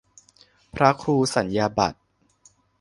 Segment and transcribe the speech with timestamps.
[0.75, 1.97] พระครูสัญญาบัตร